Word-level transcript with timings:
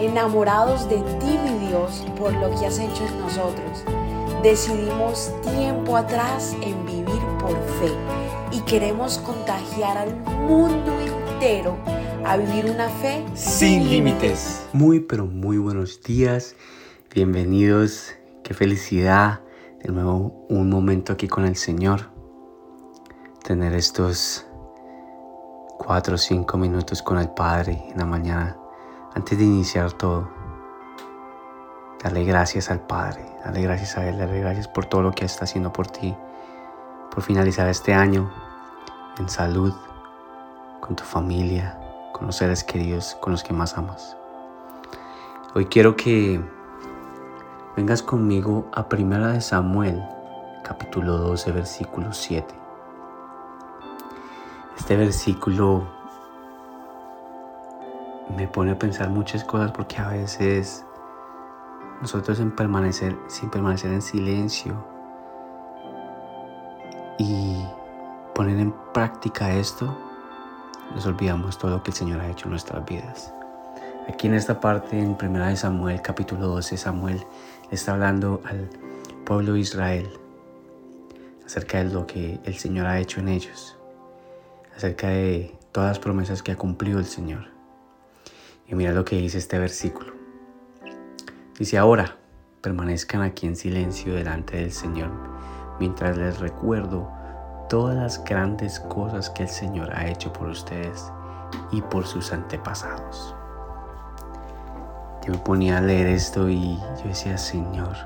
enamorados 0.00 0.88
de 0.88 0.96
ti, 0.96 1.38
mi 1.44 1.68
Dios, 1.68 2.04
por 2.18 2.32
lo 2.34 2.50
que 2.58 2.66
has 2.66 2.78
hecho 2.78 3.04
en 3.06 3.20
nosotros. 3.20 3.84
Decidimos 4.42 5.32
tiempo 5.42 5.96
atrás 5.96 6.54
en 6.62 6.84
vivir 6.86 7.20
por 7.40 7.56
fe 7.80 7.92
y 8.52 8.60
queremos 8.60 9.18
contagiar 9.18 9.98
al 9.98 10.14
mundo 10.46 10.92
entero 11.00 11.76
a 12.24 12.36
vivir 12.36 12.70
una 12.70 12.88
fe 12.88 13.24
sin 13.34 13.88
límites. 13.88 14.66
Muy, 14.72 15.00
pero 15.00 15.26
muy 15.26 15.58
buenos 15.58 16.02
días. 16.02 16.54
Bienvenidos. 17.14 18.14
Qué 18.42 18.54
felicidad. 18.54 19.40
De 19.82 19.92
nuevo, 19.92 20.46
un 20.48 20.68
momento 20.68 21.12
aquí 21.12 21.28
con 21.28 21.44
el 21.44 21.56
Señor. 21.56 22.10
Tener 23.42 23.74
estos 23.74 24.46
cuatro 25.78 26.16
o 26.16 26.18
cinco 26.18 26.58
minutos 26.58 27.02
con 27.02 27.18
el 27.18 27.28
Padre 27.30 27.84
en 27.90 27.98
la 27.98 28.04
mañana 28.04 28.56
antes 29.16 29.38
de 29.38 29.44
iniciar 29.44 29.92
todo. 29.92 30.28
Darle 32.02 32.24
gracias 32.24 32.70
al 32.70 32.80
Padre, 32.80 33.24
darle 33.42 33.62
gracias 33.62 33.96
a 33.96 34.06
Él, 34.06 34.18
darle 34.18 34.40
gracias 34.40 34.68
por 34.68 34.84
todo 34.84 35.00
lo 35.00 35.12
que 35.12 35.24
está 35.24 35.44
haciendo 35.44 35.72
por 35.72 35.86
ti, 35.86 36.14
por 37.10 37.22
finalizar 37.22 37.66
este 37.68 37.94
año 37.94 38.30
en 39.18 39.28
salud, 39.30 39.72
con 40.80 40.94
tu 40.94 41.02
familia, 41.02 41.80
con 42.12 42.26
los 42.26 42.36
seres 42.36 42.62
queridos, 42.62 43.16
con 43.18 43.32
los 43.32 43.42
que 43.42 43.54
más 43.54 43.78
amas. 43.78 44.18
Hoy 45.54 45.64
quiero 45.64 45.96
que 45.96 46.38
vengas 47.74 48.02
conmigo 48.02 48.68
a 48.74 48.86
Primera 48.86 49.28
de 49.28 49.40
Samuel, 49.40 50.04
capítulo 50.62 51.16
12, 51.16 51.52
versículo 51.52 52.12
7. 52.12 52.54
Este 54.76 54.94
versículo 54.94 55.95
me 58.34 58.48
pone 58.48 58.72
a 58.72 58.78
pensar 58.78 59.10
muchas 59.10 59.44
cosas 59.44 59.70
porque 59.70 59.98
a 59.98 60.08
veces 60.08 60.84
nosotros 62.00 62.40
en 62.40 62.50
permanecer, 62.50 63.16
sin 63.28 63.50
permanecer 63.50 63.92
en 63.92 64.02
silencio 64.02 64.84
y 67.18 67.64
poner 68.34 68.58
en 68.58 68.74
práctica 68.92 69.54
esto, 69.54 69.96
nos 70.94 71.06
olvidamos 71.06 71.58
todo 71.58 71.70
lo 71.72 71.82
que 71.82 71.90
el 71.90 71.96
Señor 71.96 72.20
ha 72.20 72.28
hecho 72.28 72.46
en 72.46 72.50
nuestras 72.50 72.84
vidas. 72.84 73.32
Aquí 74.08 74.26
en 74.26 74.34
esta 74.34 74.60
parte, 74.60 74.98
en 74.98 75.16
1 75.20 75.56
Samuel 75.56 76.00
capítulo 76.02 76.46
12, 76.48 76.76
Samuel 76.76 77.24
está 77.70 77.92
hablando 77.92 78.40
al 78.44 78.68
pueblo 79.24 79.54
de 79.54 79.60
Israel 79.60 80.10
acerca 81.44 81.78
de 81.78 81.90
lo 81.90 82.06
que 82.06 82.38
el 82.44 82.54
Señor 82.56 82.86
ha 82.86 82.98
hecho 82.98 83.20
en 83.20 83.28
ellos, 83.28 83.76
acerca 84.76 85.08
de 85.08 85.56
todas 85.72 85.90
las 85.90 85.98
promesas 85.98 86.42
que 86.42 86.52
ha 86.52 86.56
cumplido 86.56 86.98
el 86.98 87.06
Señor. 87.06 87.55
Y 88.68 88.74
mira 88.74 88.92
lo 88.92 89.04
que 89.04 89.16
dice 89.16 89.38
este 89.38 89.58
versículo. 89.58 90.12
Dice, 91.58 91.78
ahora 91.78 92.16
permanezcan 92.60 93.22
aquí 93.22 93.46
en 93.46 93.56
silencio 93.56 94.14
delante 94.14 94.56
del 94.56 94.72
Señor 94.72 95.10
mientras 95.78 96.16
les 96.16 96.38
recuerdo 96.40 97.08
todas 97.68 97.96
las 97.96 98.24
grandes 98.24 98.80
cosas 98.80 99.30
que 99.30 99.44
el 99.44 99.48
Señor 99.48 99.92
ha 99.94 100.08
hecho 100.08 100.32
por 100.32 100.48
ustedes 100.48 101.12
y 101.70 101.82
por 101.82 102.06
sus 102.06 102.32
antepasados. 102.32 103.34
Yo 105.24 105.32
me 105.32 105.38
ponía 105.38 105.78
a 105.78 105.80
leer 105.80 106.06
esto 106.06 106.48
y 106.48 106.76
yo 106.76 107.08
decía, 107.08 107.36
Señor, 107.36 107.96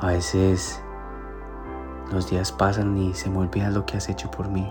a 0.00 0.08
veces 0.08 0.82
los 2.10 2.28
días 2.28 2.50
pasan 2.50 2.96
y 2.96 3.14
se 3.14 3.30
me 3.30 3.38
olvida 3.38 3.70
lo 3.70 3.86
que 3.86 3.96
has 3.96 4.08
hecho 4.08 4.30
por 4.30 4.48
mí. 4.48 4.70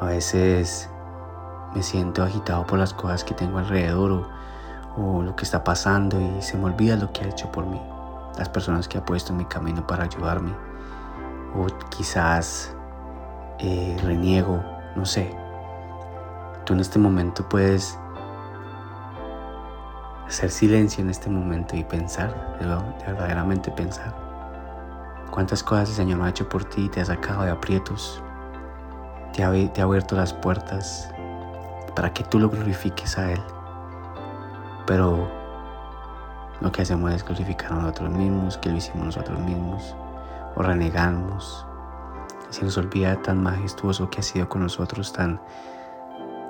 A 0.00 0.06
veces 0.06 0.88
me 1.74 1.82
siento 1.82 2.22
agitado 2.22 2.66
por 2.66 2.78
las 2.78 2.92
cosas 2.92 3.24
que 3.24 3.34
tengo 3.34 3.58
alrededor 3.58 4.28
o, 4.96 5.22
lo 5.22 5.36
que 5.36 5.44
está 5.44 5.62
pasando 5.62 6.20
y 6.20 6.42
se 6.42 6.56
me 6.56 6.64
olvida 6.64 6.96
lo 6.96 7.12
que 7.12 7.22
ha 7.22 7.28
hecho 7.28 7.50
por 7.50 7.64
mí, 7.66 7.80
las 8.36 8.48
personas 8.48 8.88
que 8.88 8.98
ha 8.98 9.04
puesto 9.04 9.32
en 9.32 9.38
mi 9.38 9.44
camino 9.44 9.86
para 9.86 10.04
ayudarme 10.04 10.52
o 11.54 11.66
quizás 11.90 12.74
eh, 13.58 13.96
reniego, 14.02 14.62
no 14.96 15.04
sé. 15.04 15.34
Tú 16.64 16.74
en 16.74 16.80
este 16.80 16.98
momento 16.98 17.48
puedes 17.48 17.98
hacer 20.26 20.50
silencio 20.50 21.02
en 21.02 21.10
este 21.10 21.28
momento 21.28 21.76
y 21.76 21.84
pensar, 21.84 22.56
verdaderamente 23.06 23.70
pensar. 23.70 24.14
¿Cuántas 25.30 25.62
cosas 25.62 25.90
el 25.90 25.94
Señor 25.96 26.22
ha 26.22 26.28
hecho 26.28 26.48
por 26.48 26.64
ti? 26.64 26.88
Te 26.88 27.00
ha 27.00 27.04
sacado 27.04 27.42
de 27.42 27.50
aprietos, 27.50 28.22
te 29.32 29.44
ha, 29.44 29.72
te 29.72 29.80
ha 29.80 29.84
abierto 29.84 30.16
las 30.16 30.32
puertas, 30.32 31.12
para 31.94 32.12
que 32.12 32.24
tú 32.24 32.38
lo 32.38 32.48
glorifiques 32.48 33.18
a 33.18 33.32
Él. 33.32 33.40
Pero 34.86 35.28
lo 36.60 36.72
que 36.72 36.82
hacemos 36.82 37.12
es 37.12 37.24
glorificar 37.24 37.72
a 37.72 37.76
nosotros 37.76 38.10
mismos, 38.10 38.58
que 38.58 38.70
lo 38.70 38.76
hicimos 38.76 39.06
nosotros 39.06 39.38
mismos, 39.40 39.94
o 40.54 40.62
renegamos. 40.62 41.66
Se 42.50 42.64
nos 42.64 42.76
olvida 42.76 43.20
tan 43.22 43.42
majestuoso 43.42 44.10
que 44.10 44.20
ha 44.20 44.22
sido 44.22 44.48
con 44.48 44.62
nosotros, 44.62 45.12
tan, 45.12 45.40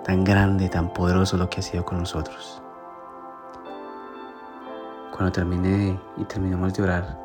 tan 0.05 0.25
grande, 0.25 0.69
tan 0.69 0.93
poderoso 0.93 1.37
lo 1.37 1.49
que 1.51 1.61
ha 1.61 1.63
sido 1.63 1.85
con 1.85 1.99
nosotros. 1.99 2.63
Cuando 5.13 5.33
termine 5.33 6.01
y 6.17 6.25
terminemos 6.25 6.73
de 6.75 6.83
orar, 6.83 7.21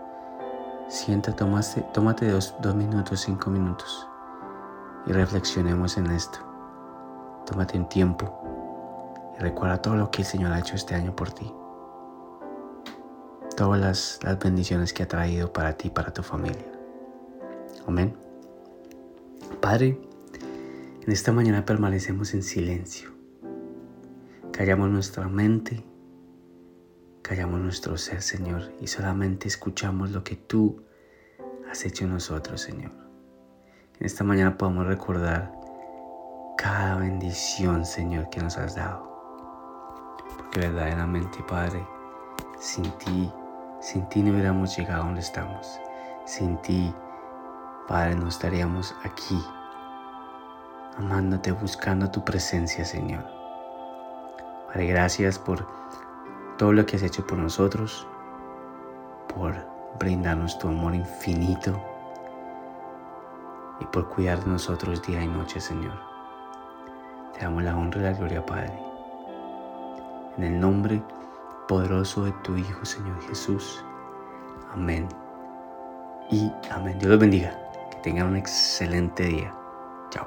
sienta, 0.90 1.34
tómate, 1.34 2.30
dos 2.30 2.76
minutos, 2.76 3.22
cinco 3.22 3.50
minutos 3.50 4.08
y 5.08 5.14
reflexionemos 5.14 5.98
en 5.98 6.12
esto. 6.12 6.55
Tómate 7.46 7.78
un 7.78 7.88
tiempo 7.88 8.42
y 9.38 9.42
recuerda 9.42 9.82
todo 9.82 9.96
lo 9.96 10.10
que 10.10 10.24
el 10.24 10.28
Señor 10.28 10.52
ha 10.52 10.60
hecho 10.60 10.76
este 10.76 10.96
año 10.96 11.16
por 11.16 11.32
ti. 11.32 11.52
Todas 13.56 13.80
las, 14.24 14.40
bendiciones 14.40 14.94
que 14.94 15.04
ha 15.04 15.08
traído 15.08 15.54
para 15.54 15.78
ti 15.78 15.88
y 15.88 15.92
para 15.92 16.12
tu 16.12 16.24
familia. 16.24 16.66
Amén. 17.88 18.16
Padre, 19.62 20.00
en 21.02 21.12
esta 21.12 21.32
mañana 21.32 21.66
permanecemos 21.66 22.34
en 22.34 22.44
silencio. 22.44 23.12
Callamos 24.52 24.90
nuestra 24.90 25.28
mente, 25.28 25.84
callamos 27.22 27.62
nuestro 27.62 27.98
ser, 27.98 28.22
Señor, 28.22 28.74
y 28.82 28.88
solamente 28.88 29.48
escuchamos 29.48 30.12
lo 30.12 30.24
que 30.24 30.36
tú 30.36 30.84
has 31.70 31.86
hecho 31.86 32.06
en 32.06 32.12
nosotros, 32.12 32.62
Señor. 32.62 32.92
En 34.00 34.06
esta 34.06 34.24
mañana 34.24 34.58
podamos 34.58 34.88
recordar 34.88 35.65
cada 36.58 36.96
bendición, 36.96 37.86
Señor, 37.86 38.30
que 38.30 38.42
nos 38.42 38.58
has 38.58 38.76
dado. 38.76 39.04
Porque 40.38 40.60
verdaderamente, 40.60 41.44
Padre, 41.44 41.86
sin 42.60 42.90
ti, 42.98 43.32
sin 43.82 44.08
ti 44.10 44.22
no 44.22 44.32
hubiéramos 44.32 44.76
llegado 44.76 45.04
a 45.04 45.06
donde 45.06 45.22
estamos. 45.22 45.80
Sin 46.26 46.58
ti, 46.62 46.94
Padre, 47.88 48.16
no 48.16 48.28
estaríamos 48.28 48.96
aquí, 49.04 49.40
amándote, 50.98 51.52
buscando 51.52 52.10
tu 52.10 52.24
presencia, 52.24 52.86
Señor. 52.86 53.26
Padre, 54.68 54.88
gracias 54.88 55.38
por 55.38 55.68
todo 56.58 56.74
lo 56.74 56.86
que 56.86 56.96
has 56.96 57.04
hecho 57.04 57.26
por 57.28 57.38
nosotros, 57.38 58.08
por 59.34 59.56
brindarnos 60.00 60.58
tu 60.58 60.68
amor 60.68 60.96
infinito 60.96 61.80
y 63.80 63.86
por 63.86 64.10
cuidar 64.10 64.44
de 64.44 64.52
nosotros 64.52 65.06
día 65.06 65.22
y 65.22 65.28
noche, 65.28 65.60
Señor. 65.60 66.15
Te 67.36 67.44
damos 67.44 67.64
la 67.64 67.76
honra 67.76 68.00
y 68.00 68.04
la 68.04 68.14
gloria, 68.14 68.46
Padre. 68.46 68.72
En 70.38 70.46
el 70.46 70.58
nombre 70.58 71.02
poderoso 71.68 72.24
de 72.24 72.32
tu 72.44 72.56
Hijo, 72.56 72.86
Señor 72.86 73.22
Jesús. 73.28 73.84
Amén. 74.72 75.10
Y 76.32 76.50
amén. 76.72 76.98
Dios 76.98 77.12
los 77.12 77.20
bendiga. 77.20 77.60
Que 77.92 77.98
tengan 77.98 78.28
un 78.28 78.38
excelente 78.38 79.26
día. 79.26 79.54
Chao. 80.12 80.26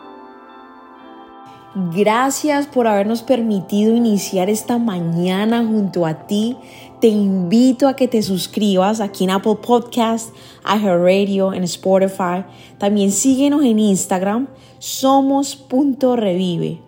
Gracias 1.94 2.66
por 2.66 2.86
habernos 2.86 3.22
permitido 3.22 3.97
iniciar 3.97 4.50
esta 4.50 4.76
mañana 4.76 5.65
junto 5.65 6.04
a 6.04 6.27
ti. 6.27 6.59
Te 7.00 7.09
invito 7.09 7.88
a 7.88 7.97
que 7.97 8.09
te 8.09 8.22
suscribas 8.22 9.00
aquí 9.00 9.24
en 9.24 9.30
Apple 9.30 9.56
Podcast, 9.66 10.36
Radio, 10.62 11.54
en 11.54 11.65
Spotify. 11.65 12.44
También 12.77 13.12
síguenos 13.12 13.65
en 13.65 13.78
Instagram, 13.78 14.47
somos.revive 14.78 16.87